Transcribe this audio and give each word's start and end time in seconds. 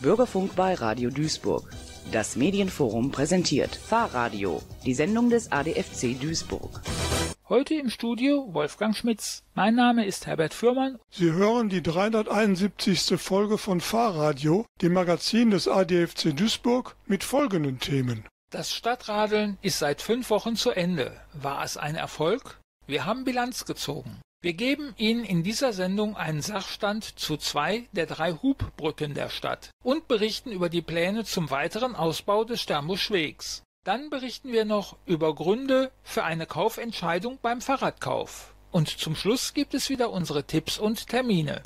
Bürgerfunk 0.00 0.54
bei 0.54 0.74
Radio 0.74 1.10
Duisburg. 1.10 1.68
Das 2.12 2.36
Medienforum 2.36 3.10
präsentiert 3.10 3.74
Fahrradio, 3.74 4.62
die 4.86 4.94
Sendung 4.94 5.28
des 5.28 5.50
ADFC 5.50 6.18
Duisburg. 6.20 6.80
Heute 7.48 7.74
im 7.74 7.90
Studio 7.90 8.48
Wolfgang 8.52 8.94
Schmitz. 8.94 9.42
Mein 9.54 9.74
Name 9.74 10.06
ist 10.06 10.26
Herbert 10.26 10.54
Fürmann. 10.54 11.00
Sie 11.10 11.32
hören 11.32 11.68
die 11.68 11.82
371. 11.82 13.20
Folge 13.20 13.58
von 13.58 13.80
Fahrradio, 13.80 14.66
dem 14.82 14.92
Magazin 14.92 15.50
des 15.50 15.66
ADFC 15.66 16.36
Duisburg 16.36 16.94
mit 17.06 17.24
folgenden 17.24 17.80
Themen. 17.80 18.24
Das 18.50 18.72
Stadtradeln 18.72 19.58
ist 19.62 19.80
seit 19.80 20.00
fünf 20.00 20.30
Wochen 20.30 20.54
zu 20.54 20.70
Ende. 20.70 21.10
War 21.32 21.64
es 21.64 21.76
ein 21.76 21.96
Erfolg? 21.96 22.60
Wir 22.86 23.04
haben 23.04 23.24
Bilanz 23.24 23.64
gezogen. 23.64 24.20
Wir 24.40 24.52
geben 24.52 24.94
Ihnen 24.98 25.24
in 25.24 25.42
dieser 25.42 25.72
Sendung 25.72 26.16
einen 26.16 26.42
Sachstand 26.42 27.18
zu 27.18 27.36
zwei 27.38 27.88
der 27.90 28.06
drei 28.06 28.34
Hubbrücken 28.34 29.14
der 29.14 29.30
Stadt 29.30 29.70
und 29.82 30.06
berichten 30.06 30.52
über 30.52 30.68
die 30.68 30.80
Pläne 30.80 31.24
zum 31.24 31.50
weiteren 31.50 31.96
Ausbau 31.96 32.44
des 32.44 32.62
Sternbuschwegs. 32.62 33.64
Dann 33.82 34.10
berichten 34.10 34.52
wir 34.52 34.64
noch 34.64 34.96
über 35.06 35.34
Gründe 35.34 35.90
für 36.04 36.22
eine 36.22 36.46
Kaufentscheidung 36.46 37.40
beim 37.42 37.60
Fahrradkauf. 37.60 38.54
Und 38.70 38.88
zum 38.88 39.16
Schluss 39.16 39.54
gibt 39.54 39.74
es 39.74 39.90
wieder 39.90 40.10
unsere 40.12 40.44
Tipps 40.44 40.78
und 40.78 41.08
Termine. 41.08 41.60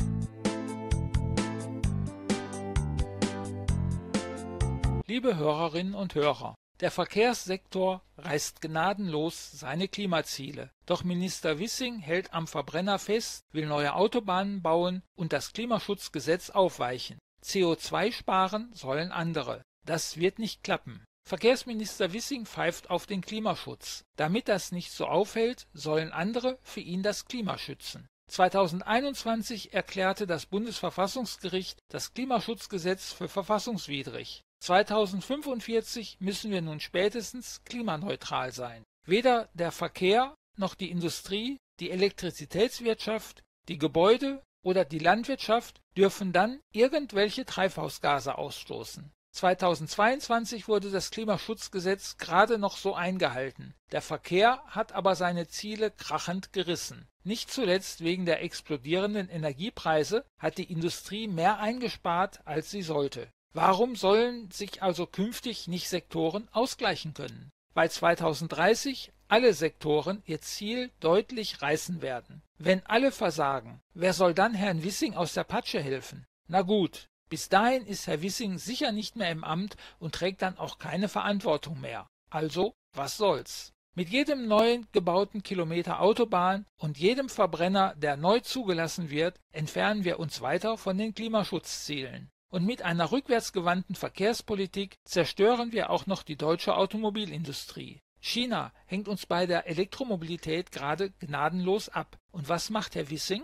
Liebe 5.06 5.36
Hörerinnen 5.36 5.94
und 5.94 6.14
Hörer, 6.14 6.54
der 6.82 6.90
Verkehrssektor 6.90 8.02
reißt 8.18 8.60
gnadenlos 8.60 9.52
seine 9.52 9.86
Klimaziele. 9.86 10.70
Doch 10.84 11.04
Minister 11.04 11.60
Wissing 11.60 12.00
hält 12.00 12.34
am 12.34 12.48
Verbrenner 12.48 12.98
fest, 12.98 13.44
will 13.52 13.66
neue 13.66 13.94
Autobahnen 13.94 14.62
bauen 14.62 15.02
und 15.14 15.32
das 15.32 15.52
Klimaschutzgesetz 15.52 16.50
aufweichen. 16.50 17.20
CO2 17.44 18.12
sparen 18.12 18.70
sollen 18.74 19.12
andere. 19.12 19.62
Das 19.86 20.16
wird 20.16 20.40
nicht 20.40 20.64
klappen. 20.64 21.04
Verkehrsminister 21.24 22.12
Wissing 22.12 22.46
pfeift 22.46 22.90
auf 22.90 23.06
den 23.06 23.20
Klimaschutz. 23.20 24.02
Damit 24.16 24.48
das 24.48 24.72
nicht 24.72 24.90
so 24.90 25.06
auffällt, 25.06 25.68
sollen 25.72 26.10
andere 26.10 26.58
für 26.62 26.80
ihn 26.80 27.04
das 27.04 27.26
Klima 27.26 27.58
schützen. 27.58 28.08
2021 28.28 29.72
erklärte 29.72 30.26
das 30.26 30.46
Bundesverfassungsgericht 30.46 31.78
das 31.88 32.12
Klimaschutzgesetz 32.12 33.12
für 33.12 33.28
verfassungswidrig. 33.28 34.42
2045 34.62 36.18
müssen 36.20 36.52
wir 36.52 36.62
nun 36.62 36.78
spätestens 36.78 37.64
klimaneutral 37.64 38.52
sein. 38.52 38.84
Weder 39.04 39.48
der 39.54 39.72
Verkehr 39.72 40.36
noch 40.56 40.76
die 40.76 40.90
Industrie, 40.90 41.58
die 41.80 41.90
Elektrizitätswirtschaft, 41.90 43.42
die 43.66 43.78
Gebäude 43.78 44.40
oder 44.62 44.84
die 44.84 45.00
Landwirtschaft 45.00 45.80
dürfen 45.96 46.32
dann 46.32 46.60
irgendwelche 46.70 47.44
Treibhausgase 47.44 48.38
ausstoßen. 48.38 49.10
2022 49.32 50.68
wurde 50.68 50.92
das 50.92 51.10
Klimaschutzgesetz 51.10 52.18
gerade 52.18 52.56
noch 52.58 52.76
so 52.76 52.94
eingehalten. 52.94 53.74
Der 53.90 54.02
Verkehr 54.02 54.62
hat 54.68 54.92
aber 54.92 55.16
seine 55.16 55.48
Ziele 55.48 55.90
krachend 55.90 56.52
gerissen. 56.52 57.08
Nicht 57.24 57.50
zuletzt 57.50 58.04
wegen 58.04 58.26
der 58.26 58.44
explodierenden 58.44 59.28
Energiepreise 59.28 60.24
hat 60.38 60.58
die 60.58 60.70
Industrie 60.70 61.26
mehr 61.26 61.58
eingespart, 61.58 62.46
als 62.46 62.70
sie 62.70 62.82
sollte. 62.82 63.28
Warum 63.54 63.96
sollen 63.96 64.50
sich 64.50 64.82
also 64.82 65.06
künftig 65.06 65.68
nicht 65.68 65.88
Sektoren 65.88 66.48
ausgleichen 66.52 67.12
können? 67.12 67.50
Weil 67.74 67.90
2030 67.90 69.12
alle 69.28 69.52
Sektoren 69.52 70.22
ihr 70.26 70.40
Ziel 70.40 70.90
deutlich 71.00 71.60
reißen 71.60 72.00
werden. 72.02 72.42
Wenn 72.58 72.84
alle 72.86 73.12
versagen, 73.12 73.80
wer 73.94 74.14
soll 74.14 74.34
dann 74.34 74.54
Herrn 74.54 74.82
Wissing 74.82 75.14
aus 75.14 75.34
der 75.34 75.44
Patsche 75.44 75.80
helfen? 75.80 76.24
Na 76.48 76.62
gut, 76.62 77.08
bis 77.28 77.48
dahin 77.48 77.86
ist 77.86 78.06
Herr 78.06 78.22
Wissing 78.22 78.58
sicher 78.58 78.92
nicht 78.92 79.16
mehr 79.16 79.30
im 79.30 79.44
Amt 79.44 79.76
und 79.98 80.14
trägt 80.14 80.42
dann 80.42 80.58
auch 80.58 80.78
keine 80.78 81.08
Verantwortung 81.08 81.80
mehr. 81.80 82.06
Also, 82.30 82.74
was 82.94 83.16
soll's? 83.16 83.72
Mit 83.94 84.08
jedem 84.08 84.48
neuen 84.48 84.86
gebauten 84.92 85.42
Kilometer 85.42 86.00
Autobahn 86.00 86.66
und 86.78 86.96
jedem 86.98 87.28
Verbrenner, 87.28 87.94
der 87.96 88.16
neu 88.16 88.40
zugelassen 88.40 89.10
wird, 89.10 89.38
entfernen 89.50 90.04
wir 90.04 90.18
uns 90.18 90.40
weiter 90.40 90.78
von 90.78 90.96
den 90.96 91.14
Klimaschutzzielen. 91.14 92.30
Und 92.52 92.66
mit 92.66 92.82
einer 92.82 93.10
rückwärtsgewandten 93.10 93.94
Verkehrspolitik 93.94 94.98
zerstören 95.04 95.72
wir 95.72 95.88
auch 95.88 96.04
noch 96.04 96.22
die 96.22 96.36
deutsche 96.36 96.76
Automobilindustrie. 96.76 98.02
China 98.20 98.74
hängt 98.84 99.08
uns 99.08 99.24
bei 99.24 99.46
der 99.46 99.66
Elektromobilität 99.66 100.70
gerade 100.70 101.12
gnadenlos 101.12 101.88
ab. 101.88 102.18
Und 102.30 102.50
was 102.50 102.68
macht 102.68 102.94
Herr 102.94 103.08
Wissing? 103.08 103.42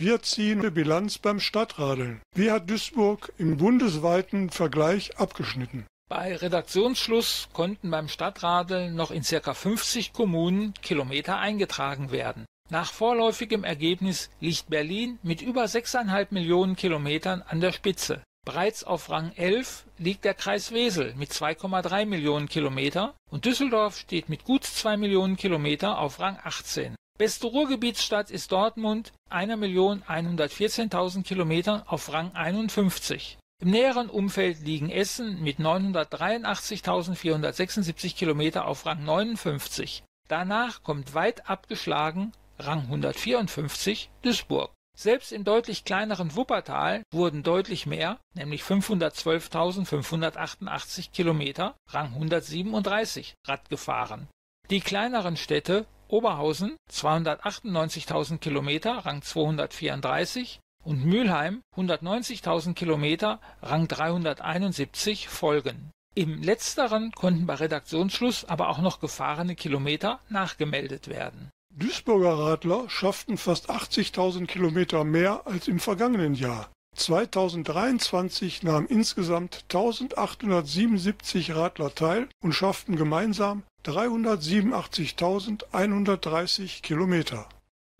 Wir 0.00 0.22
ziehen 0.22 0.60
eine 0.60 0.70
Bilanz 0.70 1.18
beim 1.18 1.40
Stadtradeln. 1.40 2.20
Wie 2.32 2.52
hat 2.52 2.70
Duisburg 2.70 3.32
im 3.36 3.56
bundesweiten 3.56 4.48
Vergleich 4.48 5.18
abgeschnitten? 5.18 5.88
Bei 6.08 6.36
Redaktionsschluss 6.36 7.48
konnten 7.52 7.90
beim 7.90 8.06
Stadtradeln 8.06 8.94
noch 8.94 9.10
in 9.10 9.24
ca. 9.24 9.52
50 9.52 10.12
Kommunen 10.12 10.72
Kilometer 10.82 11.38
eingetragen 11.38 12.12
werden. 12.12 12.44
Nach 12.70 12.92
vorläufigem 12.92 13.64
Ergebnis 13.64 14.30
liegt 14.38 14.70
Berlin 14.70 15.18
mit 15.24 15.42
über 15.42 15.64
6,5 15.64 16.28
Millionen 16.30 16.76
Kilometern 16.76 17.42
an 17.42 17.60
der 17.60 17.72
Spitze. 17.72 18.22
Bereits 18.46 18.84
auf 18.84 19.10
Rang 19.10 19.32
11 19.34 19.84
liegt 19.98 20.24
der 20.24 20.34
Kreis 20.34 20.70
Wesel 20.70 21.12
mit 21.16 21.32
2,3 21.32 22.06
Millionen 22.06 22.48
Kilometer 22.48 23.16
und 23.32 23.46
Düsseldorf 23.46 23.98
steht 23.98 24.28
mit 24.28 24.44
gut 24.44 24.62
2 24.62 24.96
Millionen 24.96 25.36
Kilometer 25.36 25.98
auf 25.98 26.20
Rang 26.20 26.38
18. 26.44 26.94
Beste 27.18 27.48
Ruhrgebietsstadt 27.48 28.30
ist 28.30 28.52
Dortmund, 28.52 29.12
1.114.000 29.28 31.24
Kilometern 31.24 31.82
auf 31.84 32.12
Rang 32.12 32.30
51. 32.32 33.38
Im 33.60 33.70
näheren 33.70 34.08
Umfeld 34.08 34.60
liegen 34.60 34.88
Essen 34.88 35.42
mit 35.42 35.58
983.476 35.58 38.14
Kilometer 38.14 38.68
auf 38.68 38.86
Rang 38.86 39.02
59. 39.02 40.04
Danach 40.28 40.84
kommt 40.84 41.12
weit 41.12 41.50
abgeschlagen 41.50 42.30
Rang 42.60 42.82
154 42.82 44.10
Duisburg. 44.22 44.70
Selbst 44.96 45.32
im 45.32 45.42
deutlich 45.42 45.84
kleineren 45.84 46.36
Wuppertal 46.36 47.02
wurden 47.12 47.42
deutlich 47.42 47.86
mehr, 47.86 48.20
nämlich 48.34 48.62
512.588 48.62 51.10
Kilometer, 51.10 51.74
Rang 51.88 52.14
137, 52.14 53.34
Rad 53.44 53.68
gefahren. 53.70 54.28
Die 54.70 54.80
kleineren 54.80 55.36
Städte 55.36 55.84
Oberhausen 56.08 56.76
298.000 56.90 58.38
Kilometer, 58.38 58.92
Rang 59.04 59.22
234 59.22 60.60
und 60.84 61.04
Mülheim 61.04 61.60
190.000 61.76 62.74
Kilometer, 62.74 63.40
Rang 63.62 63.88
371 63.88 65.28
folgen. 65.28 65.90
Im 66.14 66.42
letzteren 66.42 67.12
konnten 67.12 67.46
bei 67.46 67.54
Redaktionsschluss 67.54 68.44
aber 68.44 68.70
auch 68.70 68.78
noch 68.78 69.00
gefahrene 69.00 69.54
Kilometer 69.54 70.20
nachgemeldet 70.28 71.08
werden. 71.08 71.50
Duisburger 71.74 72.38
Radler 72.38 72.88
schafften 72.88 73.36
fast 73.36 73.70
80.000 73.70 74.46
Kilometer 74.46 75.04
mehr 75.04 75.46
als 75.46 75.68
im 75.68 75.78
vergangenen 75.78 76.34
Jahr. 76.34 76.70
2023 76.96 78.64
nahmen 78.64 78.88
insgesamt 78.88 79.64
1877 79.68 81.54
Radler 81.54 81.94
teil 81.94 82.28
und 82.42 82.52
schafften 82.52 82.96
gemeinsam 82.96 83.62
387.130 83.84 86.82
Kilometer. 86.82 87.48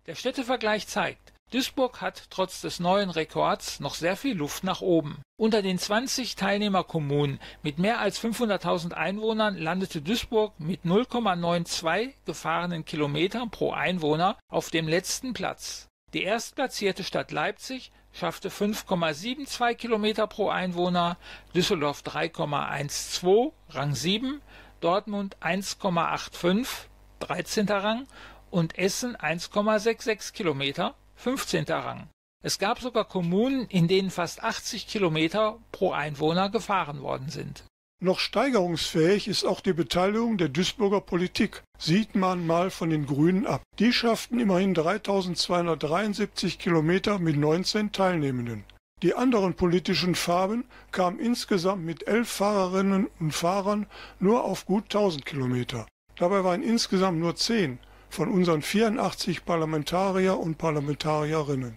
Der 0.07 0.15
Städtevergleich 0.15 0.87
zeigt, 0.87 1.33
Duisburg 1.51 2.01
hat 2.01 2.25
trotz 2.29 2.61
des 2.61 2.79
neuen 2.79 3.09
Rekords 3.09 3.79
noch 3.79 3.95
sehr 3.95 4.15
viel 4.15 4.37
Luft 4.37 4.63
nach 4.63 4.81
oben. 4.81 5.23
Unter 5.35 5.63
den 5.63 5.79
20 5.79 6.35
Teilnehmerkommunen 6.35 7.39
mit 7.63 7.79
mehr 7.79 7.99
als 7.99 8.23
500.000 8.23 8.93
Einwohnern 8.93 9.57
landete 9.57 10.01
Duisburg 10.01 10.53
mit 10.59 10.85
0,92 10.85 12.13
gefahrenen 12.25 12.85
Kilometern 12.85 13.49
pro 13.49 13.71
Einwohner 13.71 14.37
auf 14.47 14.69
dem 14.69 14.87
letzten 14.87 15.33
Platz. 15.33 15.87
Die 16.13 16.23
erstplatzierte 16.23 17.03
Stadt 17.03 17.31
Leipzig 17.31 17.91
schaffte 18.13 18.49
5,72 18.49 19.75
Kilometer 19.75 20.27
pro 20.27 20.49
Einwohner, 20.49 21.17
Düsseldorf 21.55 22.01
3,12, 22.01 23.53
Rang 23.69 23.95
7, 23.95 24.41
Dortmund 24.79 25.37
1,85, 25.41 26.67
13. 27.19 27.69
Rang 27.69 28.07
und 28.49 28.77
Essen 28.77 29.15
1,66 29.15 30.33
Kilometer, 30.33 30.95
15. 31.15 31.65
Rang. 31.65 32.07
Es 32.41 32.57
gab 32.57 32.79
sogar 32.79 33.05
Kommunen, 33.05 33.67
in 33.67 33.87
denen 33.87 34.11
fast 34.11 34.43
80 34.43 34.87
Kilometer 34.87 35.59
pro 35.71 35.91
Einwohner 35.91 36.49
gefahren 36.49 37.01
worden 37.01 37.29
sind. 37.29 37.63
Noch 38.01 38.19
steigerungsfähig 38.19 39.27
ist 39.27 39.43
auch 39.43 39.59
die 39.59 39.73
Beteiligung 39.73 40.37
der 40.37 40.47
Duisburger 40.47 41.01
Politik. 41.01 41.63
Sieht 41.77 42.15
man 42.15 42.47
mal 42.47 42.69
von 42.69 42.89
den 42.89 43.05
Grünen 43.05 43.45
ab. 43.45 43.61
Die 43.77 43.91
schafften 43.91 44.39
immerhin 44.39 44.73
3273 44.73 46.59
Kilometer 46.59 47.19
mit 47.19 47.35
19 47.35 47.91
Teilnehmenden. 47.91 48.63
Die 49.01 49.15
anderen 49.15 49.53
politischen 49.53 50.13
Farben 50.13 50.65
kamen 50.91 51.19
insgesamt 51.19 51.85
mit 51.85 52.05
elf 52.05 52.27
Fahrerinnen 52.27 53.07
und 53.21 53.31
Fahrern 53.31 53.85
nur 54.19 54.43
auf 54.43 54.65
gut 54.65 54.83
1000 54.85 55.25
Kilometer. 55.25 55.87
Dabei 56.17 56.43
waren 56.43 56.61
insgesamt 56.61 57.17
nur 57.17 57.35
zehn 57.37 57.79
von 58.09 58.29
unseren 58.29 58.61
84 58.61 59.45
Parlamentarier 59.45 60.37
und 60.37 60.57
Parlamentarierinnen. 60.57 61.73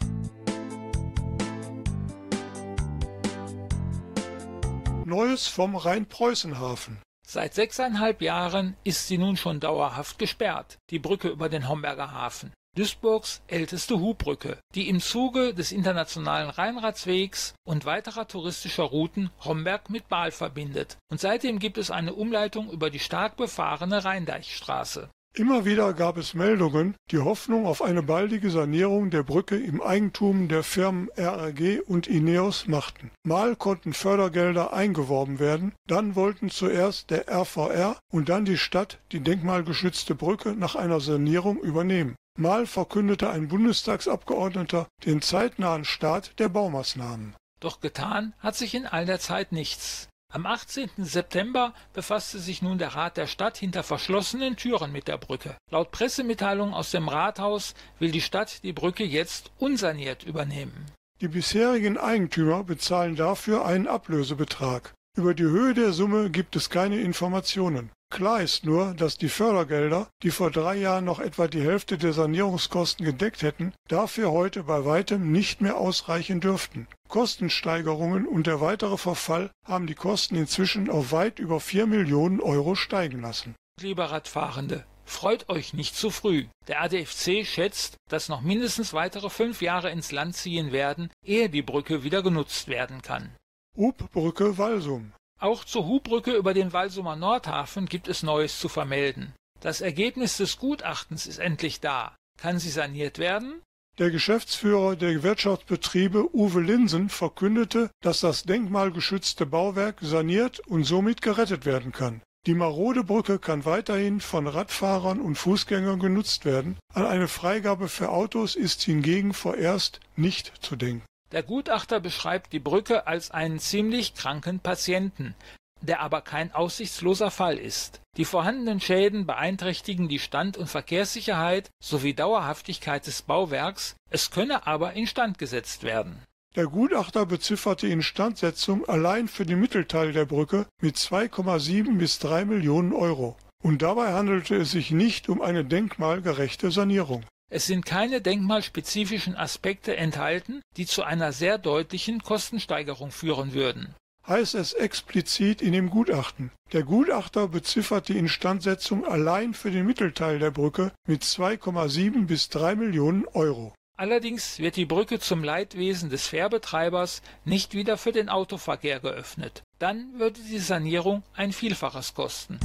Neues 5.04 5.46
vom 5.46 5.76
Rhein-Preußen-Hafen. 5.76 6.98
Seit 7.24 7.54
sechseinhalb 7.54 8.20
Jahren 8.20 8.76
ist 8.82 9.06
sie 9.06 9.18
nun 9.18 9.36
schon 9.36 9.60
dauerhaft 9.60 10.18
gesperrt, 10.18 10.78
die 10.90 10.98
Brücke 10.98 11.28
über 11.28 11.48
den 11.48 11.68
Homberger 11.68 12.10
Hafen. 12.10 12.52
Duisburgs 12.74 13.42
älteste 13.48 14.00
Hubbrücke, 14.00 14.56
die 14.74 14.88
im 14.88 14.98
Zuge 14.98 15.52
des 15.52 15.72
internationalen 15.72 16.48
Rheinradswegs 16.48 17.52
und 17.64 17.84
weiterer 17.84 18.26
touristischer 18.26 18.84
Routen 18.84 19.28
Homberg 19.44 19.90
mit 19.90 20.08
Baal 20.08 20.30
verbindet. 20.30 20.96
Und 21.10 21.20
seitdem 21.20 21.58
gibt 21.58 21.76
es 21.76 21.90
eine 21.90 22.14
Umleitung 22.14 22.70
über 22.70 22.88
die 22.88 22.98
stark 22.98 23.36
befahrene 23.36 24.06
Rheindeichstraße. 24.06 25.10
Immer 25.34 25.66
wieder 25.66 25.92
gab 25.92 26.16
es 26.16 26.32
Meldungen, 26.32 26.94
die 27.10 27.18
Hoffnung 27.18 27.66
auf 27.66 27.82
eine 27.82 28.02
baldige 28.02 28.50
Sanierung 28.50 29.10
der 29.10 29.22
Brücke 29.22 29.56
im 29.56 29.82
Eigentum 29.82 30.48
der 30.48 30.62
Firmen 30.62 31.10
RAG 31.16 31.80
und 31.86 32.06
Ineos 32.06 32.68
machten. 32.68 33.10
Mal 33.22 33.54
konnten 33.56 33.92
Fördergelder 33.92 34.72
eingeworben 34.72 35.38
werden, 35.38 35.74
dann 35.86 36.16
wollten 36.16 36.48
zuerst 36.48 37.10
der 37.10 37.28
RVR 37.30 37.98
und 38.10 38.30
dann 38.30 38.46
die 38.46 38.58
Stadt 38.58 38.98
die 39.12 39.20
denkmalgeschützte 39.20 40.14
Brücke 40.14 40.54
nach 40.54 40.74
einer 40.74 41.00
Sanierung 41.00 41.58
übernehmen. 41.60 42.14
Mal 42.38 42.66
verkündete 42.66 43.28
ein 43.28 43.48
Bundestagsabgeordneter 43.48 44.88
den 45.04 45.20
zeitnahen 45.20 45.84
Start 45.84 46.38
der 46.38 46.48
Baumaßnahmen. 46.48 47.36
Doch 47.60 47.80
getan 47.80 48.32
hat 48.38 48.56
sich 48.56 48.74
in 48.74 48.86
all 48.86 49.04
der 49.04 49.20
Zeit 49.20 49.52
nichts. 49.52 50.08
Am 50.32 50.46
18. 50.46 50.88
September 50.96 51.74
befasste 51.92 52.38
sich 52.38 52.62
nun 52.62 52.78
der 52.78 52.94
Rat 52.94 53.18
der 53.18 53.26
Stadt 53.26 53.58
hinter 53.58 53.82
verschlossenen 53.82 54.56
Türen 54.56 54.90
mit 54.90 55.06
der 55.06 55.18
Brücke. 55.18 55.58
Laut 55.70 55.90
Pressemitteilung 55.90 56.72
aus 56.72 56.90
dem 56.90 57.08
Rathaus 57.08 57.74
will 57.98 58.10
die 58.10 58.22
Stadt 58.22 58.62
die 58.64 58.72
Brücke 58.72 59.04
jetzt 59.04 59.50
unsaniert 59.58 60.24
übernehmen. 60.24 60.86
Die 61.20 61.28
bisherigen 61.28 61.98
Eigentümer 61.98 62.64
bezahlen 62.64 63.14
dafür 63.14 63.66
einen 63.66 63.86
Ablösebetrag. 63.86 64.94
Über 65.14 65.34
die 65.34 65.42
Höhe 65.42 65.74
der 65.74 65.92
Summe 65.92 66.30
gibt 66.30 66.56
es 66.56 66.70
keine 66.70 66.98
Informationen. 66.98 67.90
Klar 68.10 68.40
ist 68.40 68.64
nur, 68.64 68.94
dass 68.94 69.18
die 69.18 69.28
Fördergelder, 69.28 70.08
die 70.22 70.30
vor 70.30 70.50
drei 70.50 70.76
Jahren 70.76 71.04
noch 71.04 71.20
etwa 71.20 71.48
die 71.48 71.60
Hälfte 71.60 71.98
der 71.98 72.14
Sanierungskosten 72.14 73.04
gedeckt 73.04 73.42
hätten, 73.42 73.74
dafür 73.88 74.32
heute 74.32 74.62
bei 74.62 74.86
weitem 74.86 75.30
nicht 75.30 75.60
mehr 75.60 75.76
ausreichen 75.76 76.40
dürften. 76.40 76.88
Kostensteigerungen 77.08 78.26
und 78.26 78.46
der 78.46 78.62
weitere 78.62 78.96
Verfall 78.96 79.50
haben 79.66 79.86
die 79.86 79.94
Kosten 79.94 80.34
inzwischen 80.34 80.88
auf 80.88 81.12
weit 81.12 81.38
über 81.38 81.60
vier 81.60 81.86
Millionen 81.86 82.40
Euro 82.40 82.74
steigen 82.74 83.20
lassen. 83.20 83.54
Lieber 83.80 84.06
Radfahrende, 84.06 84.86
freut 85.04 85.50
euch 85.50 85.74
nicht 85.74 85.94
zu 85.94 86.08
früh. 86.08 86.46
Der 86.68 86.80
ADFC 86.82 87.46
schätzt, 87.46 87.96
dass 88.08 88.30
noch 88.30 88.40
mindestens 88.40 88.94
weitere 88.94 89.28
fünf 89.28 89.60
Jahre 89.60 89.90
ins 89.90 90.10
Land 90.10 90.36
ziehen 90.36 90.72
werden, 90.72 91.10
ehe 91.22 91.50
die 91.50 91.62
Brücke 91.62 92.02
wieder 92.02 92.22
genutzt 92.22 92.68
werden 92.68 93.02
kann. 93.02 93.34
Hubbrücke 93.76 94.58
Walsum 94.58 95.12
auch 95.42 95.64
zur 95.64 95.86
Hubbrücke 95.86 96.36
über 96.36 96.54
den 96.54 96.72
Walsumer 96.72 97.16
Nordhafen 97.16 97.86
gibt 97.86 98.06
es 98.06 98.22
Neues 98.22 98.60
zu 98.60 98.68
vermelden. 98.68 99.34
Das 99.60 99.80
Ergebnis 99.80 100.36
des 100.36 100.58
Gutachtens 100.58 101.26
ist 101.26 101.38
endlich 101.38 101.80
da. 101.80 102.14
Kann 102.38 102.60
sie 102.60 102.70
saniert 102.70 103.18
werden? 103.18 103.60
Der 103.98 104.10
Geschäftsführer 104.10 104.94
der 104.94 105.24
Wirtschaftsbetriebe 105.24 106.32
Uwe 106.32 106.60
Linsen 106.60 107.08
verkündete, 107.08 107.90
dass 108.02 108.20
das 108.20 108.44
denkmalgeschützte 108.44 109.44
Bauwerk 109.44 109.98
saniert 110.00 110.60
und 110.60 110.84
somit 110.84 111.22
gerettet 111.22 111.66
werden 111.66 111.90
kann. 111.90 112.22
Die 112.46 112.54
marode 112.54 113.02
Brücke 113.02 113.40
kann 113.40 113.64
weiterhin 113.64 114.20
von 114.20 114.46
Radfahrern 114.46 115.20
und 115.20 115.34
Fußgängern 115.34 115.98
genutzt 115.98 116.44
werden. 116.44 116.78
An 116.94 117.04
eine 117.04 117.26
Freigabe 117.26 117.88
für 117.88 118.10
Autos 118.10 118.54
ist 118.54 118.82
hingegen 118.82 119.34
vorerst 119.34 119.98
nicht 120.14 120.52
zu 120.60 120.76
denken. 120.76 121.04
Der 121.32 121.42
Gutachter 121.42 121.98
beschreibt 121.98 122.52
die 122.52 122.58
Brücke 122.58 123.06
als 123.06 123.30
einen 123.30 123.58
ziemlich 123.58 124.14
kranken 124.14 124.60
Patienten, 124.60 125.34
der 125.80 126.00
aber 126.00 126.20
kein 126.20 126.52
aussichtsloser 126.54 127.30
Fall 127.30 127.56
ist. 127.56 128.02
Die 128.18 128.26
vorhandenen 128.26 128.80
Schäden 128.80 129.26
beeinträchtigen 129.26 130.08
die 130.08 130.18
Stand- 130.18 130.58
und 130.58 130.68
Verkehrssicherheit 130.68 131.70
sowie 131.82 132.12
Dauerhaftigkeit 132.12 133.06
des 133.06 133.22
Bauwerks, 133.22 133.96
es 134.10 134.30
könne 134.30 134.66
aber 134.66 134.92
instand 134.92 135.38
gesetzt 135.38 135.84
werden. 135.84 136.22
Der 136.54 136.66
Gutachter 136.66 137.24
bezifferte 137.24 137.86
die 137.86 137.92
Instandsetzung 137.92 138.86
allein 138.86 139.26
für 139.26 139.46
den 139.46 139.58
Mittelteil 139.58 140.12
der 140.12 140.26
Brücke 140.26 140.66
mit 140.82 140.96
2,7 140.96 141.96
bis 141.96 142.18
3 142.18 142.44
Millionen 142.44 142.92
Euro. 142.92 143.36
Und 143.62 143.80
dabei 143.80 144.12
handelte 144.12 144.56
es 144.56 144.72
sich 144.72 144.90
nicht 144.90 145.30
um 145.30 145.40
eine 145.40 145.64
denkmalgerechte 145.64 146.70
Sanierung. 146.70 147.24
Es 147.54 147.66
sind 147.66 147.84
keine 147.84 148.22
denkmalspezifischen 148.22 149.36
Aspekte 149.36 149.94
enthalten, 149.94 150.62
die 150.78 150.86
zu 150.86 151.02
einer 151.02 151.32
sehr 151.32 151.58
deutlichen 151.58 152.22
Kostensteigerung 152.22 153.10
führen 153.10 153.52
würden. 153.52 153.94
Heißt 154.26 154.54
es 154.54 154.72
explizit 154.72 155.60
in 155.60 155.72
dem 155.72 155.90
Gutachten. 155.90 156.50
Der 156.72 156.82
Gutachter 156.82 157.48
beziffert 157.48 158.08
die 158.08 158.16
Instandsetzung 158.16 159.04
allein 159.04 159.52
für 159.52 159.70
den 159.70 159.84
Mittelteil 159.84 160.38
der 160.38 160.50
Brücke 160.50 160.92
mit 161.06 161.24
2,7 161.24 162.24
bis 162.24 162.48
3 162.48 162.74
Millionen 162.76 163.26
Euro. 163.26 163.74
Allerdings 163.98 164.58
wird 164.58 164.76
die 164.76 164.86
Brücke 164.86 165.20
zum 165.20 165.44
Leidwesen 165.44 166.08
des 166.08 166.28
Fährbetreibers 166.28 167.20
nicht 167.44 167.74
wieder 167.74 167.98
für 167.98 168.12
den 168.12 168.30
Autoverkehr 168.30 168.98
geöffnet. 169.00 169.62
Dann 169.78 170.18
würde 170.18 170.40
die 170.40 170.58
Sanierung 170.58 171.22
ein 171.34 171.52
Vielfaches 171.52 172.14
kosten. 172.14 172.58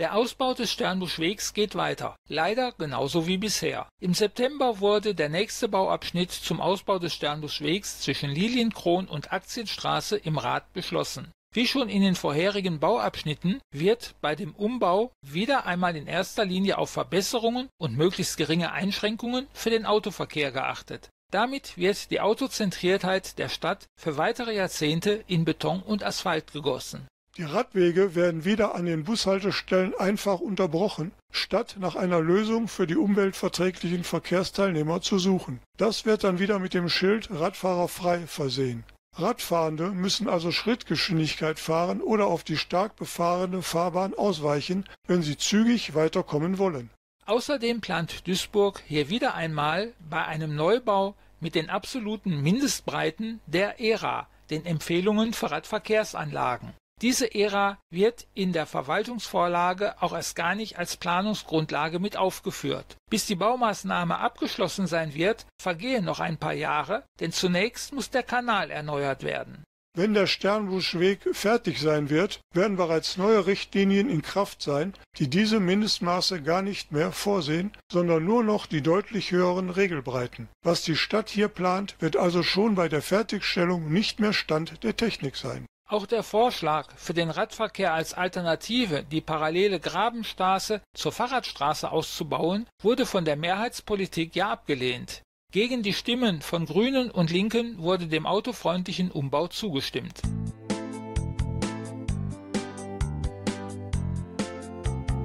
Der 0.00 0.14
Ausbau 0.14 0.54
des 0.54 0.72
Sternbuschwegs 0.72 1.52
geht 1.52 1.74
weiter, 1.74 2.16
leider 2.26 2.72
genauso 2.72 3.26
wie 3.26 3.36
bisher. 3.36 3.86
Im 4.00 4.14
September 4.14 4.80
wurde 4.80 5.14
der 5.14 5.28
nächste 5.28 5.68
Bauabschnitt 5.68 6.32
zum 6.32 6.58
Ausbau 6.58 6.98
des 6.98 7.12
Sternbuschwegs 7.12 8.00
zwischen 8.00 8.30
Lilienkron 8.30 9.06
und 9.06 9.30
Aktienstraße 9.30 10.16
im 10.16 10.38
Rat 10.38 10.72
beschlossen. 10.72 11.30
Wie 11.52 11.66
schon 11.66 11.90
in 11.90 12.00
den 12.00 12.14
vorherigen 12.14 12.80
Bauabschnitten 12.80 13.60
wird 13.72 14.14
bei 14.22 14.34
dem 14.34 14.54
Umbau 14.54 15.12
wieder 15.20 15.66
einmal 15.66 15.94
in 15.94 16.06
erster 16.06 16.46
Linie 16.46 16.78
auf 16.78 16.88
Verbesserungen 16.88 17.68
und 17.78 17.94
möglichst 17.94 18.38
geringe 18.38 18.72
Einschränkungen 18.72 19.48
für 19.52 19.68
den 19.68 19.84
Autoverkehr 19.84 20.50
geachtet. 20.50 21.10
Damit 21.30 21.76
wird 21.76 22.10
die 22.10 22.22
Autozentriertheit 22.22 23.38
der 23.38 23.50
Stadt 23.50 23.84
für 24.00 24.16
weitere 24.16 24.56
Jahrzehnte 24.56 25.22
in 25.26 25.44
Beton 25.44 25.82
und 25.82 26.02
Asphalt 26.02 26.54
gegossen. 26.54 27.06
Die 27.40 27.46
Radwege 27.46 28.14
werden 28.14 28.44
wieder 28.44 28.74
an 28.74 28.84
den 28.84 29.04
Bushaltestellen 29.04 29.94
einfach 29.98 30.40
unterbrochen, 30.40 31.10
statt 31.32 31.76
nach 31.80 31.96
einer 31.96 32.20
Lösung 32.20 32.68
für 32.68 32.86
die 32.86 32.96
umweltverträglichen 32.96 34.04
Verkehrsteilnehmer 34.04 35.00
zu 35.00 35.18
suchen. 35.18 35.58
Das 35.78 36.04
wird 36.04 36.22
dann 36.22 36.38
wieder 36.38 36.58
mit 36.58 36.74
dem 36.74 36.90
Schild 36.90 37.30
Radfahrerfrei 37.30 38.26
versehen. 38.26 38.84
Radfahrende 39.16 39.90
müssen 39.90 40.28
also 40.28 40.52
Schrittgeschwindigkeit 40.52 41.58
fahren 41.58 42.02
oder 42.02 42.26
auf 42.26 42.44
die 42.44 42.58
stark 42.58 42.96
befahrene 42.96 43.62
Fahrbahn 43.62 44.12
ausweichen, 44.12 44.84
wenn 45.06 45.22
sie 45.22 45.38
zügig 45.38 45.94
weiterkommen 45.94 46.58
wollen. 46.58 46.90
Außerdem 47.24 47.80
plant 47.80 48.28
Duisburg 48.28 48.82
hier 48.86 49.08
wieder 49.08 49.34
einmal 49.34 49.94
bei 50.10 50.26
einem 50.26 50.54
Neubau 50.54 51.14
mit 51.40 51.54
den 51.54 51.70
absoluten 51.70 52.42
Mindestbreiten 52.42 53.40
der 53.46 53.80
ERA, 53.80 54.28
den 54.50 54.66
Empfehlungen 54.66 55.32
für 55.32 55.50
Radverkehrsanlagen. 55.50 56.74
Diese 57.02 57.34
Ära 57.34 57.78
wird 57.90 58.26
in 58.34 58.52
der 58.52 58.66
Verwaltungsvorlage 58.66 60.02
auch 60.02 60.12
erst 60.12 60.36
gar 60.36 60.54
nicht 60.54 60.78
als 60.78 60.98
Planungsgrundlage 60.98 61.98
mit 61.98 62.18
aufgeführt. 62.18 62.98
Bis 63.08 63.24
die 63.24 63.36
Baumaßnahme 63.36 64.18
abgeschlossen 64.18 64.86
sein 64.86 65.14
wird, 65.14 65.46
vergehen 65.58 66.04
noch 66.04 66.20
ein 66.20 66.36
paar 66.36 66.52
Jahre, 66.52 67.04
denn 67.18 67.32
zunächst 67.32 67.94
muss 67.94 68.10
der 68.10 68.22
Kanal 68.22 68.70
erneuert 68.70 69.22
werden. 69.22 69.64
Wenn 69.96 70.14
der 70.14 70.28
Sternbuschweg 70.28 71.34
fertig 71.34 71.80
sein 71.80 72.10
wird, 72.10 72.40
werden 72.54 72.76
bereits 72.76 73.16
neue 73.16 73.46
Richtlinien 73.46 74.08
in 74.08 74.22
Kraft 74.22 74.62
sein, 74.62 74.92
die 75.18 75.28
diese 75.28 75.58
Mindestmaße 75.58 76.42
gar 76.42 76.62
nicht 76.62 76.92
mehr 76.92 77.10
vorsehen, 77.10 77.72
sondern 77.90 78.24
nur 78.24 78.44
noch 78.44 78.66
die 78.66 78.82
deutlich 78.82 79.32
höheren 79.32 79.70
Regelbreiten. 79.70 80.48
Was 80.62 80.82
die 80.82 80.96
Stadt 80.96 81.28
hier 81.28 81.48
plant, 81.48 81.96
wird 81.98 82.16
also 82.16 82.44
schon 82.44 82.76
bei 82.76 82.88
der 82.88 83.02
Fertigstellung 83.02 83.90
nicht 83.90 84.20
mehr 84.20 84.32
Stand 84.32 84.84
der 84.84 84.96
Technik 84.96 85.34
sein. 85.34 85.66
Auch 85.90 86.06
der 86.06 86.22
Vorschlag, 86.22 86.86
für 86.94 87.14
den 87.14 87.30
Radverkehr 87.30 87.92
als 87.92 88.14
Alternative 88.14 89.02
die 89.02 89.20
parallele 89.20 89.80
Grabenstraße 89.80 90.82
zur 90.94 91.10
Fahrradstraße 91.10 91.90
auszubauen, 91.90 92.68
wurde 92.80 93.06
von 93.06 93.24
der 93.24 93.34
Mehrheitspolitik 93.34 94.36
ja 94.36 94.50
abgelehnt. 94.50 95.22
Gegen 95.50 95.82
die 95.82 95.92
Stimmen 95.92 96.42
von 96.42 96.66
Grünen 96.66 97.10
und 97.10 97.32
Linken 97.32 97.76
wurde 97.78 98.06
dem 98.06 98.24
autofreundlichen 98.24 99.10
Umbau 99.10 99.48
zugestimmt. 99.48 100.22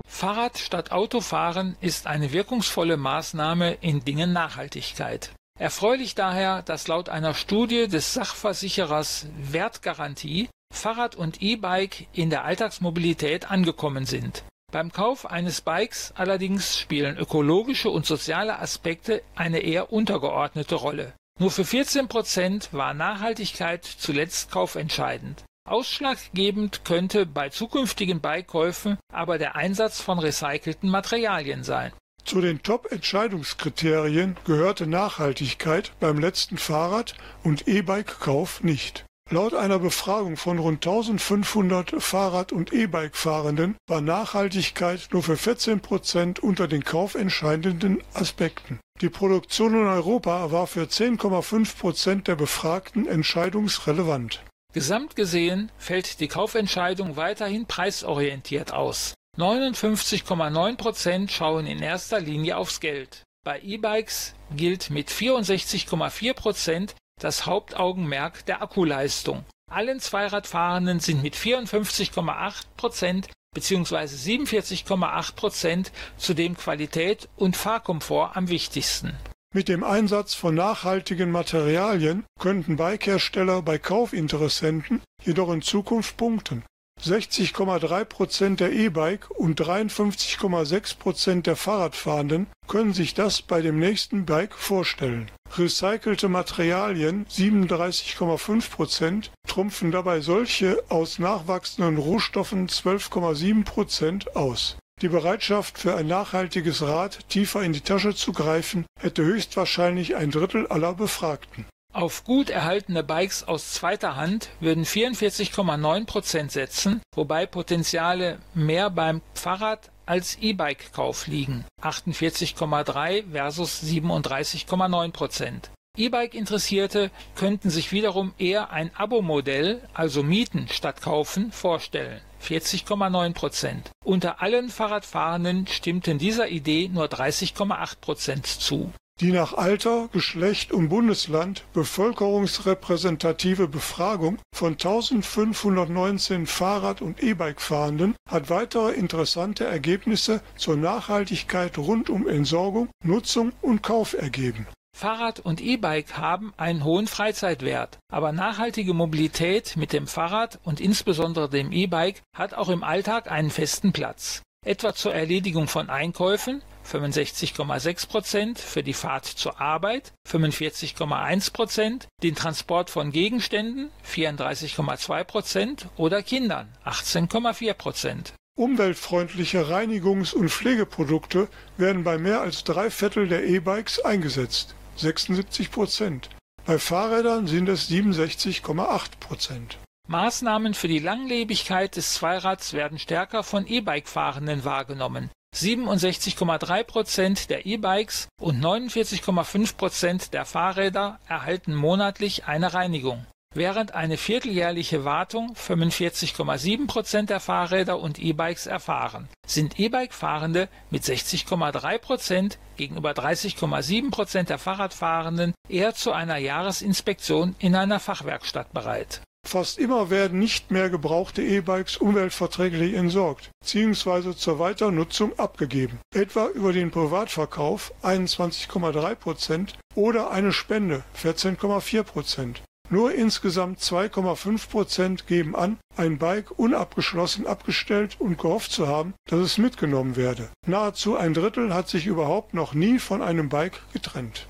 Fahrrad 0.08 0.58
statt 0.58 0.92
Autofahren 0.92 1.78
ist 1.80 2.08
eine 2.08 2.34
wirkungsvolle 2.34 2.98
Maßnahme 2.98 3.76
in 3.82 4.04
Dingen 4.04 4.34
Nachhaltigkeit. 4.34 5.30
Erfreulich 5.60 6.16
daher, 6.16 6.64
dass 6.64 6.88
laut 6.88 7.08
einer 7.08 7.34
Studie 7.34 7.88
des 7.88 8.14
Sachversicherers 8.14 9.28
Wertgarantie 9.38 10.50
Fahrrad 10.76 11.16
und 11.16 11.42
E-Bike 11.42 12.08
in 12.14 12.30
der 12.30 12.46
Alltagsmobilität 12.46 13.50
angekommen 13.50 14.06
sind. 14.06 14.44
Beim 14.72 14.92
Kauf 14.92 15.26
eines 15.26 15.62
Bikes 15.62 16.14
allerdings 16.16 16.78
spielen 16.78 17.18
ökologische 17.18 17.90
und 17.90 18.06
soziale 18.06 18.60
Aspekte 18.60 19.24
eine 19.36 19.60
eher 19.60 19.94
untergeordnete 19.94 20.76
Rolle. 20.76 21.14
Nur 21.40 21.52
für 21.52 21.66
14 21.66 22.08
Prozent 22.08 22.70
war 22.72 22.94
Nachhaltigkeit 22.94 23.86
zuletzt 23.86 24.52
kaufentscheidend. 24.52 25.44
Ausschlaggebend 25.68 26.86
könnte 26.86 27.26
bei 27.26 27.50
zukünftigen 27.50 28.22
Bikekäufen 28.22 28.98
aber 29.12 29.38
der 29.38 29.56
Einsatz 29.56 30.00
von 30.00 30.20
recycelten 30.20 30.90
Materialien 30.90 31.64
sein. 31.64 31.92
Zu 32.24 32.42
den 32.42 32.62
Top-Entscheidungskriterien 32.64 34.36
gehörte 34.46 34.88
Nachhaltigkeit 34.88 35.92
beim 36.00 36.20
letzten 36.20 36.58
Fahrrad- 36.58 37.16
und 37.44 37.68
E-Bike-Kauf 37.68 38.64
nicht. 38.64 39.06
Laut 39.32 39.56
einer 39.56 39.80
Befragung 39.80 40.38
von 40.38 40.60
rund 40.60 40.86
1500 40.86 42.00
Fahrrad- 42.00 42.52
und 42.52 42.72
E-Bike-Fahrenden 42.72 43.76
war 43.88 44.00
Nachhaltigkeit 44.00 45.08
nur 45.12 45.24
für 45.24 45.36
14 45.36 45.80
Prozent 45.80 46.40
unter 46.42 46.68
den 46.68 46.84
kaufentscheidenden 46.84 48.04
Aspekten. 48.14 48.80
Die 49.02 49.10
Produktion 49.10 49.74
in 49.74 49.88
Europa 49.88 50.52
war 50.52 50.68
für 50.68 50.84
10,5 50.84 51.76
Prozent 51.80 52.28
der 52.28 52.36
Befragten 52.36 53.08
entscheidungsrelevant. 53.08 54.44
Gesamt 54.74 55.16
gesehen 55.16 55.72
fällt 55.80 56.20
die 56.20 56.28
Kaufentscheidung 56.28 57.18
weiterhin 57.18 57.66
preisorientiert 57.66 58.74
aus. 58.74 59.16
59,9 59.40 60.78
Prozent 60.78 61.32
schauen 61.32 61.66
in 61.66 61.82
erster 61.82 62.20
Linie 62.20 62.58
aufs 62.58 62.80
Geld. 62.80 63.24
Bei 63.44 63.60
E-Bikes 63.60 64.36
gilt 64.56 64.92
mit 64.92 65.10
64,4 65.10 66.34
Prozent 66.36 66.96
das 67.20 67.46
Hauptaugenmerk 67.46 68.46
der 68.46 68.62
Akkuleistung. 68.62 69.46
Allen 69.70 70.00
Zweiradfahrenden 70.00 71.00
sind 71.00 71.24
mit 71.24 71.36
54,8 71.36 72.64
Prozent 72.78 73.28
bzw. 73.54 74.06
47,8 74.06 75.36
Prozent 75.36 75.92
zudem 76.18 76.56
Qualität 76.56 77.30
und 77.36 77.58
Fahrkomfort 77.58 78.36
am 78.36 78.50
wichtigsten. 78.50 79.18
Mit 79.54 79.70
dem 79.70 79.84
Einsatz 79.84 80.34
von 80.34 80.54
nachhaltigen 80.54 81.32
Materialien 81.32 82.26
könnten 82.40 82.76
Bikehersteller 82.76 83.62
bei 83.62 83.78
Kaufinteressenten 83.78 85.02
jedoch 85.24 85.52
in 85.52 85.62
Zukunft 85.62 86.18
punkten. 86.18 86.64
60,3 87.06 88.04
Prozent 88.06 88.60
der 88.60 88.72
E-Bike 88.72 89.30
und 89.30 89.62
53,6 89.62 90.98
Prozent 90.98 91.46
der 91.46 91.56
Fahrradfahrenden 91.56 92.48
können 92.68 92.94
sich 92.94 93.14
das 93.14 93.44
bei 93.44 93.62
dem 93.62 93.80
nächsten 93.80 94.26
Bike 94.26 94.56
vorstellen. 94.56 95.30
Recycelte 95.56 96.30
Materialien 96.30 97.28
37,5 97.28 98.72
Prozent 98.72 99.32
trumpfen 99.48 99.92
dabei 99.92 100.22
solche 100.22 100.84
aus 100.90 101.20
nachwachsenden 101.20 101.98
Rohstoffen 101.98 102.68
12,7 102.68 103.64
Prozent 103.64 104.36
aus. 104.36 104.78
Die 105.02 105.10
Bereitschaft 105.10 105.78
für 105.78 105.96
ein 105.96 106.08
nachhaltiges 106.08 106.82
Rad 106.82 107.30
tiefer 107.30 107.62
in 107.62 107.74
die 107.74 107.82
Tasche 107.82 108.16
zu 108.16 108.32
greifen, 108.32 108.86
hätte 109.00 109.24
höchstwahrscheinlich 109.24 110.16
ein 110.16 110.32
Drittel 110.32 110.66
aller 110.68 110.94
Befragten. 110.94 111.66
Auf 111.96 112.26
gut 112.26 112.50
erhaltene 112.50 113.04
Bikes 113.04 113.48
aus 113.48 113.72
zweiter 113.72 114.18
Hand 114.18 114.50
würden 114.60 114.84
44,9 114.84 116.06
Prozent 116.06 116.52
setzen, 116.52 117.02
wobei 117.16 117.46
Potenziale 117.46 118.40
mehr 118.54 118.90
beim 118.90 119.22
Fahrrad 119.34 119.92
als 120.06 120.38
E-Bike-Kauf 120.42 121.28
liegen, 121.28 121.64
48,3 121.82 123.32
versus 123.32 123.82
37,9 123.82 125.12
Prozent. 125.14 125.72
E-Bike-Interessierte 125.98 127.12
könnten 127.34 127.70
sich 127.70 127.94
wiederum 127.94 128.34
eher 128.38 128.72
ein 128.72 128.92
Abo-Modell, 128.94 129.82
also 129.94 130.22
mieten 130.22 130.68
statt 130.68 131.02
kaufen, 131.02 131.54
vorstellen. 131.54 132.20
40,9 132.44 133.34
Prozent. 133.34 133.92
Unter 134.04 134.42
allen 134.42 134.68
Fahrradfahrenden 134.68 135.66
stimmten 135.68 136.18
dieser 136.18 136.50
Idee 136.50 136.90
nur 136.90 137.06
30,8 137.06 138.02
Prozent 138.02 138.48
zu. 138.48 138.92
Die 139.22 139.32
nach 139.32 139.54
Alter, 139.54 140.10
Geschlecht 140.12 140.74
und 140.74 140.90
Bundesland 140.90 141.64
bevölkerungsrepräsentative 141.72 143.70
Befragung 143.70 144.40
von 144.54 144.74
1519 144.74 146.48
Fahrrad- 146.48 147.02
und 147.02 147.24
E-Bike-Fahrenden 147.24 148.16
hat 148.30 148.50
weitere 148.50 148.92
interessante 148.92 149.64
Ergebnisse 149.64 150.42
zur 150.58 150.76
Nachhaltigkeit 150.76 151.78
rund 151.78 152.10
um 152.10 152.28
Entsorgung, 152.28 152.90
Nutzung 153.06 153.54
und 153.62 153.84
Kauf 153.84 154.16
ergeben. 154.16 154.68
Fahrrad 154.94 155.40
und 155.40 155.62
E-Bike 155.62 156.18
haben 156.18 156.54
einen 156.58 156.84
hohen 156.84 157.08
Freizeitwert, 157.08 158.00
aber 158.10 158.34
nachhaltige 158.34 158.94
Mobilität 158.94 159.78
mit 159.78 159.94
dem 159.94 160.08
Fahrrad 160.08 160.60
und 160.64 160.82
insbesondere 160.82 161.50
dem 161.50 161.72
E-Bike 161.72 162.22
hat 162.36 162.54
auch 162.54 162.68
im 162.68 162.84
Alltag 162.84 163.32
einen 163.32 163.50
festen 163.50 163.94
Platz. 163.94 164.42
Etwa 164.66 164.96
zur 164.96 165.14
Erledigung 165.14 165.68
von 165.68 165.92
Einkäufen 165.92 166.64
65,6 166.92 168.08
Prozent, 168.08 168.60
für 168.60 168.82
die 168.82 168.94
Fahrt 168.94 169.26
zur 169.26 169.62
Arbeit 169.62 170.12
45,1 170.28 171.54
Prozent, 171.54 172.08
den 172.24 172.34
Transport 172.34 172.90
von 172.90 173.12
Gegenständen 173.12 173.92
34,2 174.12 175.24
Prozent 175.24 175.88
oder 175.98 176.24
Kindern 176.24 176.68
18,4 176.84 177.74
Prozent. 177.74 178.34
Umweltfreundliche 178.58 179.70
Reinigungs- 179.70 180.34
und 180.34 180.50
Pflegeprodukte 180.50 181.48
werden 181.78 182.04
bei 182.04 182.18
mehr 182.18 182.42
als 182.42 182.64
drei 182.64 182.90
Viertel 182.90 183.28
der 183.28 183.46
E-Bikes 183.46 184.00
eingesetzt. 184.00 184.74
76 184.96 185.70
Prozent. 185.70 186.30
Bei 186.66 186.80
Fahrrädern 186.80 187.46
sind 187.46 187.70
es 187.70 187.88
67,8 187.90 189.20
Prozent. 189.20 189.78
Maßnahmen 190.08 190.74
für 190.74 190.88
die 190.88 191.00
Langlebigkeit 191.00 191.96
des 191.96 192.14
Zweirads 192.14 192.74
werden 192.74 193.00
stärker 193.00 193.44
von 193.44 193.68
E-Bike-Fahrenden 193.68 194.64
wahrgenommen. 194.64 195.30
67,3 195.56 196.84
Prozent 196.84 197.50
der 197.50 197.66
E-Bikes 197.66 198.28
und 198.40 198.60
49,5 198.64 199.78
Prozent 199.78 200.34
der 200.34 200.46
Fahrräder 200.46 201.20
erhalten 201.28 201.74
monatlich 201.74 202.46
eine 202.46 202.74
Reinigung 202.74 203.26
während 203.56 203.94
eine 203.94 204.18
vierteljährliche 204.18 205.06
Wartung 205.06 205.54
45,7 205.54 206.88
Prozent 206.88 207.30
der 207.30 207.40
Fahrräder 207.40 208.00
und 208.00 208.20
E-Bikes 208.20 208.68
erfahren, 208.68 209.30
sind 209.48 209.80
E-Bike-Fahrende 209.80 210.68
mit 210.92 211.04
60,3 211.04 211.98
Prozent 211.98 212.60
gegenüber 212.78 213.12
30,7 213.12 214.12
Prozent 214.12 214.50
der 214.50 214.60
Fahrradfahrenden 214.60 215.54
eher 215.70 215.96
zu 215.96 216.12
einer 216.12 216.38
Jahresinspektion 216.38 217.56
in 217.60 217.76
einer 217.76 218.00
Fachwerkstatt 218.00 218.74
bereit. 218.74 219.22
Fast 219.46 219.78
immer 219.78 220.10
werden 220.10 220.40
nicht 220.40 220.72
mehr 220.72 220.90
gebrauchte 220.90 221.44
E-Bikes 221.44 221.98
umweltverträglich 221.98 222.96
entsorgt 222.96 223.52
bzw. 223.62 224.36
zur 224.36 224.58
Weiternutzung 224.58 225.38
abgegeben, 225.38 226.00
etwa 226.14 226.48
über 226.48 226.74
den 226.74 226.90
Privatverkauf 226.90 227.94
21,3 228.04 229.16
Prozent 229.16 229.74
oder 229.94 230.32
eine 230.32 230.52
Spende 230.52 231.04
14,4 231.22 232.04
Prozent. 232.04 232.62
Nur 232.90 233.14
insgesamt 233.14 233.80
2,5 233.80 234.70
Prozent 234.70 235.28
geben 235.28 235.56
an, 235.56 235.78
ein 235.96 236.18
Bike 236.18 236.52
unabgeschlossen 236.58 237.48
abgestellt 237.48 238.18
und 238.20 238.38
gehofft 238.38 238.72
zu 238.72 238.88
haben, 238.88 239.14
dass 239.28 239.40
es 239.40 239.58
mitgenommen 239.58 240.16
werde. 240.16 240.50
Nahezu 240.68 241.16
ein 241.16 241.34
Drittel 241.34 241.74
hat 241.74 241.88
sich 241.88 242.06
überhaupt 242.06 242.54
noch 242.54 242.74
nie 242.74 243.00
von 243.00 243.22
einem 243.22 243.50
Bike 243.50 243.82
getrennt. 243.94 244.48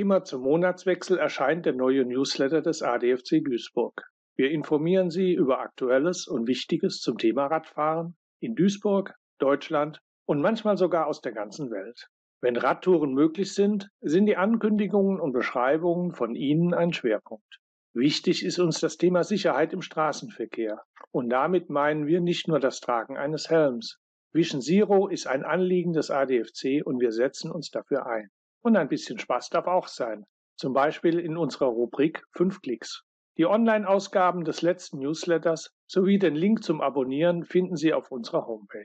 Immer 0.00 0.24
zum 0.24 0.40
Monatswechsel 0.44 1.18
erscheint 1.18 1.66
der 1.66 1.74
neue 1.74 2.06
Newsletter 2.06 2.62
des 2.62 2.82
ADFC 2.82 3.44
Duisburg. 3.44 4.02
Wir 4.34 4.50
informieren 4.50 5.10
Sie 5.10 5.34
über 5.34 5.60
Aktuelles 5.60 6.26
und 6.26 6.48
Wichtiges 6.48 7.00
zum 7.00 7.18
Thema 7.18 7.48
Radfahren 7.48 8.16
in 8.40 8.54
Duisburg, 8.54 9.14
Deutschland 9.36 10.00
und 10.26 10.40
manchmal 10.40 10.78
sogar 10.78 11.06
aus 11.06 11.20
der 11.20 11.32
ganzen 11.32 11.70
Welt. 11.70 12.08
Wenn 12.40 12.56
Radtouren 12.56 13.12
möglich 13.12 13.52
sind, 13.52 13.90
sind 14.00 14.24
die 14.24 14.38
Ankündigungen 14.38 15.20
und 15.20 15.32
Beschreibungen 15.32 16.14
von 16.14 16.34
ihnen 16.34 16.72
ein 16.72 16.94
Schwerpunkt. 16.94 17.58
Wichtig 17.92 18.42
ist 18.42 18.58
uns 18.58 18.80
das 18.80 18.96
Thema 18.96 19.22
Sicherheit 19.22 19.74
im 19.74 19.82
Straßenverkehr. 19.82 20.80
Und 21.10 21.28
damit 21.28 21.68
meinen 21.68 22.06
wir 22.06 22.22
nicht 22.22 22.48
nur 22.48 22.58
das 22.58 22.80
Tragen 22.80 23.18
eines 23.18 23.50
Helms. 23.50 23.98
Vision 24.32 24.62
Zero 24.62 25.08
ist 25.08 25.26
ein 25.26 25.44
Anliegen 25.44 25.92
des 25.92 26.10
ADFC 26.10 26.80
und 26.86 27.00
wir 27.00 27.12
setzen 27.12 27.50
uns 27.50 27.68
dafür 27.68 28.06
ein. 28.06 28.30
Und 28.62 28.76
ein 28.76 28.88
bisschen 28.88 29.18
Spaß 29.18 29.48
darf 29.48 29.66
auch 29.66 29.88
sein. 29.88 30.26
Zum 30.56 30.74
Beispiel 30.74 31.18
in 31.18 31.38
unserer 31.38 31.68
Rubrik 31.68 32.22
5 32.32 32.60
Klicks. 32.60 33.04
Die 33.38 33.46
Online-Ausgaben 33.46 34.44
des 34.44 34.60
letzten 34.60 34.98
Newsletters 34.98 35.72
sowie 35.86 36.18
den 36.18 36.34
Link 36.34 36.62
zum 36.62 36.82
Abonnieren 36.82 37.44
finden 37.44 37.76
Sie 37.76 37.94
auf 37.94 38.10
unserer 38.10 38.46
Homepage. 38.46 38.84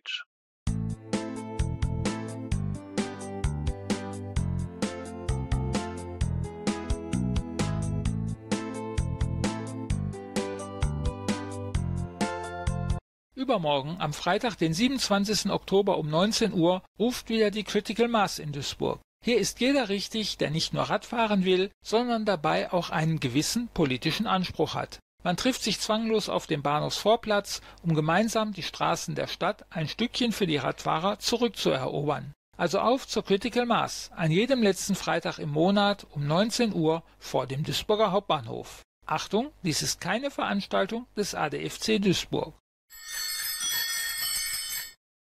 Übermorgen, 13.36 13.98
am 14.00 14.14
Freitag, 14.14 14.56
den 14.56 14.74
27. 14.74 15.52
Oktober 15.52 15.98
um 15.98 16.10
19 16.10 16.54
Uhr, 16.54 16.82
ruft 16.98 17.28
wieder 17.28 17.52
die 17.52 17.66
Critical 17.66 18.08
Mass 18.08 18.40
in 18.40 18.54
Duisburg. 18.54 19.05
Hier 19.26 19.40
ist 19.40 19.60
jeder 19.60 19.90
richtig, 19.90 20.38
der 20.38 20.52
nicht 20.52 20.76
nur 20.76 20.84
Radfahren 20.84 21.46
will, 21.46 21.72
sondern 21.84 22.26
dabei 22.26 22.72
auch 22.72 22.92
einen 22.92 23.20
gewissen 23.20 23.70
politischen 23.70 24.28
Anspruch 24.28 24.76
hat. 24.76 25.00
Man 25.24 25.36
trifft 25.36 25.64
sich 25.64 25.80
zwanglos 25.80 26.30
auf 26.30 26.46
dem 26.46 26.62
Bahnhofsvorplatz, 26.62 27.62
um 27.82 27.96
gemeinsam 27.96 28.54
die 28.54 28.62
Straßen 28.62 29.16
der 29.16 29.26
Stadt 29.26 29.66
ein 29.72 29.88
Stückchen 29.88 30.32
für 30.32 30.46
die 30.46 30.58
Radfahrer 30.58 31.18
zurückzuerobern. 31.18 32.34
Also 32.56 32.78
auf 32.78 33.08
zur 33.08 33.26
Critical 33.26 33.66
Mass, 33.66 34.12
an 34.16 34.30
jedem 34.30 34.62
letzten 34.62 34.94
Freitag 34.94 35.40
im 35.40 35.50
Monat 35.50 36.06
um 36.12 36.28
19 36.28 36.72
Uhr 36.76 37.02
vor 37.18 37.48
dem 37.48 37.64
Duisburger 37.64 38.12
Hauptbahnhof. 38.12 38.84
Achtung, 39.08 39.52
dies 39.64 39.82
ist 39.82 40.00
keine 40.00 40.30
Veranstaltung 40.30 41.08
des 41.18 41.34
ADFC 41.34 42.00
Duisburg. 42.00 42.54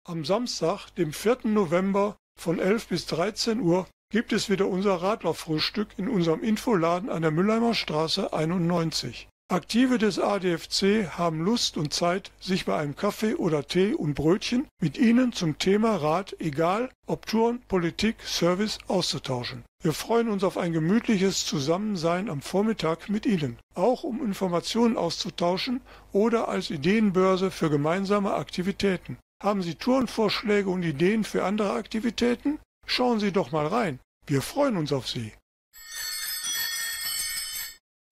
Am 0.04 0.24
Samstag, 0.24 0.88
dem 0.94 1.12
4. 1.12 1.40
November 1.44 2.16
von 2.40 2.58
11 2.58 2.88
bis 2.88 3.06
13 3.06 3.60
Uhr 3.60 3.86
gibt 4.10 4.32
es 4.32 4.48
wieder 4.48 4.66
unser 4.66 4.94
Radlerfrühstück 5.02 5.88
in 5.98 6.08
unserem 6.08 6.42
Infoladen 6.42 7.10
an 7.10 7.20
der 7.22 7.30
Müllheimer 7.30 7.74
Straße 7.74 8.32
91. 8.32 9.28
Aktive 9.52 9.98
des 9.98 10.18
ADFC 10.18 11.18
haben 11.18 11.44
Lust 11.44 11.76
und 11.76 11.92
Zeit, 11.92 12.30
sich 12.40 12.64
bei 12.64 12.78
einem 12.78 12.96
Kaffee 12.96 13.34
oder 13.34 13.66
Tee 13.66 13.92
und 13.92 14.14
Brötchen 14.14 14.68
mit 14.80 14.96
Ihnen 14.96 15.32
zum 15.32 15.58
Thema 15.58 15.96
Rad, 15.96 16.34
egal 16.38 16.88
ob 17.06 17.26
Touren, 17.26 17.60
Politik, 17.68 18.16
Service, 18.24 18.78
auszutauschen. 18.86 19.64
Wir 19.82 19.92
freuen 19.92 20.28
uns 20.28 20.42
auf 20.42 20.56
ein 20.56 20.72
gemütliches 20.72 21.44
Zusammensein 21.44 22.30
am 22.30 22.40
Vormittag 22.40 23.08
mit 23.10 23.26
Ihnen, 23.26 23.58
auch 23.74 24.02
um 24.02 24.24
Informationen 24.24 24.96
auszutauschen 24.96 25.82
oder 26.12 26.48
als 26.48 26.70
Ideenbörse 26.70 27.50
für 27.50 27.68
gemeinsame 27.68 28.32
Aktivitäten. 28.32 29.18
Haben 29.42 29.62
Sie 29.62 29.74
Tourenvorschläge 29.74 30.68
und 30.68 30.82
Ideen 30.82 31.24
für 31.24 31.44
andere 31.44 31.72
Aktivitäten? 31.72 32.58
Schauen 32.86 33.20
Sie 33.20 33.32
doch 33.32 33.52
mal 33.52 33.66
rein. 33.66 33.98
Wir 34.26 34.42
freuen 34.42 34.76
uns 34.76 34.92
auf 34.92 35.08
Sie. 35.08 35.32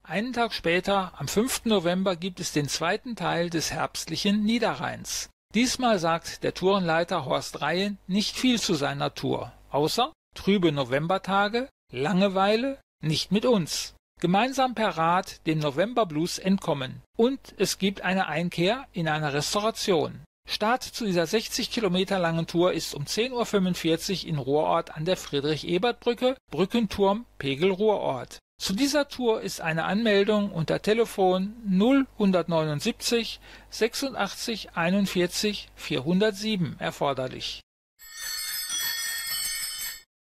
Einen 0.03 0.33
Tag 0.33 0.55
später, 0.55 1.12
am 1.19 1.29
5. 1.29 1.67
November, 1.67 2.17
gibt 2.17 2.41
es 2.41 2.53
den 2.53 2.67
zweiten 2.67 3.14
Teil 3.14 3.51
des 3.51 3.71
herbstlichen 3.73 4.43
Niederrheins. 4.43 5.29
Diesmal 5.55 5.99
sagt 5.99 6.45
der 6.45 6.55
Tourenleiter 6.55 7.27
Horst 7.27 7.61
Reihen 7.61 7.99
nicht 8.07 8.35
viel 8.35 8.59
zu 8.59 8.73
seiner 8.73 9.14
Tour, 9.14 9.53
außer 9.69 10.14
trübe 10.35 10.73
Novembertage, 10.73 11.69
Langeweile, 11.93 12.81
nicht 13.03 13.33
mit 13.33 13.45
uns. 13.45 13.95
Gemeinsam 14.21 14.75
per 14.75 14.97
Rad 14.97 15.47
dem 15.47 15.59
Novemberblues 15.59 16.38
entkommen. 16.38 17.03
Und 17.19 17.55
es 17.59 17.79
gibt 17.79 18.01
eine 18.01 18.29
Einkehr 18.29 18.87
in 18.93 19.09
einer 19.09 19.35
Restauration. 19.35 20.25
Start 20.51 20.83
zu 20.83 21.05
dieser 21.05 21.27
60 21.27 21.71
Kilometer 21.71 22.19
langen 22.19 22.47
Tour 22.47 22.73
ist 22.73 22.95
um 22.95 23.05
10.45 23.05 24.23
Uhr 24.23 24.29
in 24.31 24.39
Ruhrort 24.39 24.97
an 24.97 25.05
der 25.05 25.19
Friedrich-Ebert-Brücke, 25.19 26.39
Brückenturm, 26.51 27.27
Pegel 27.37 27.71
Ruhrort. 27.71 28.39
Zu 28.59 28.73
dieser 28.73 29.09
Tour 29.09 29.43
ist 29.43 29.61
eine 29.61 29.85
Anmeldung 29.85 30.51
unter 30.51 30.81
Telefon 30.81 31.55
0179 31.67 33.41
86 33.69 34.71
41 34.75 35.69
407 35.77 36.77
erforderlich. 36.79 37.61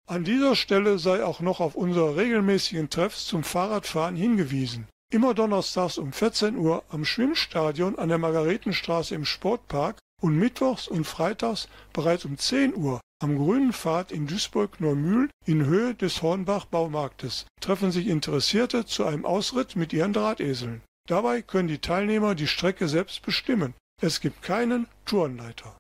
An 0.07 0.25
dieser 0.25 0.57
Stelle 0.57 0.99
sei 0.99 1.23
auch 1.23 1.41
noch 1.41 1.61
auf 1.61 1.75
unsere 1.75 2.17
regelmäßigen 2.17 2.89
Treffs 2.89 3.27
zum 3.27 3.45
Fahrradfahren 3.45 4.17
hingewiesen. 4.17 4.89
Immer 5.13 5.35
donnerstags 5.35 5.99
um 5.99 6.13
14 6.13 6.57
Uhr 6.57 6.85
am 6.89 7.05
Schwimmstadion 7.05 7.99
an 7.99 8.09
der 8.09 8.19
Margaretenstraße 8.19 9.15
im 9.15 9.27
Sportpark 9.27 9.99
und 10.23 10.37
mittwochs 10.37 10.89
und 10.89 11.05
freitags 11.05 11.69
bereits 11.93 12.25
um 12.25 12.39
10 12.39 12.75
Uhr 12.75 13.01
am 13.23 13.39
Grünen 13.39 13.73
Pfad 13.73 14.13
in 14.13 14.27
Duisburg-Neumühl 14.27 15.31
in 15.47 15.65
Höhe 15.65 15.95
des 15.95 16.21
Hornbach-Baumarktes 16.21 17.47
treffen 17.61 17.91
sich 17.91 18.09
Interessierte 18.09 18.85
zu 18.85 19.07
einem 19.07 19.25
Ausritt 19.25 19.75
mit 19.75 19.95
ihren 19.95 20.13
Drahteseln. 20.13 20.83
Dabei 21.09 21.41
können 21.41 21.69
die 21.69 21.79
Teilnehmer 21.79 22.35
die 22.35 22.47
Strecke 22.47 22.89
selbst 22.89 23.23
bestimmen. 23.23 23.73
Es 24.03 24.21
gibt 24.21 24.43
keinen 24.43 24.87
Tourenleiter. 25.07 25.79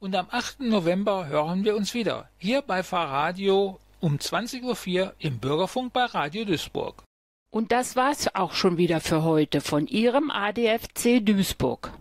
Und 0.00 0.14
am 0.14 0.26
8. 0.30 0.60
November 0.60 1.26
hören 1.26 1.64
wir 1.64 1.76
uns 1.76 1.94
wieder, 1.94 2.28
hier 2.38 2.62
bei 2.62 2.82
Fahrradio 2.82 3.80
um 4.00 4.16
20.04 4.16 4.62
Uhr 5.02 5.14
im 5.18 5.38
Bürgerfunk 5.38 5.92
bei 5.92 6.04
Radio 6.04 6.44
Duisburg. 6.44 7.02
Und 7.54 7.70
das 7.70 7.96
war's 7.96 8.34
auch 8.34 8.52
schon 8.52 8.78
wieder 8.78 9.00
für 9.00 9.24
heute 9.24 9.60
von 9.60 9.86
Ihrem 9.86 10.30
ADFC 10.30 11.20
Duisburg. 11.20 11.92